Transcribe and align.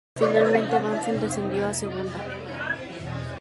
Finalmente 0.17 0.79
Banfield 0.79 1.21
descendió 1.21 1.67
a 1.67 1.73
Segunda. 1.75 2.11